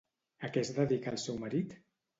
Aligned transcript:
A 0.47 0.51
què 0.55 0.63
es 0.65 0.71
va 0.79 0.87
dedicar 0.87 1.15
el 1.15 1.23
seu 1.27 1.41
marit? 1.47 1.81